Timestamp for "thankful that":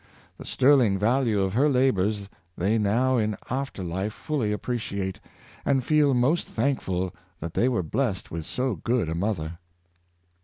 6.47-7.53